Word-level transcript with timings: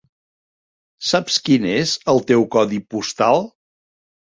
Saps 1.09 1.37
quin 1.49 1.69
és 1.73 1.95
el 2.15 2.23
teu 2.33 2.49
codi 2.57 2.83
postal? 2.97 3.49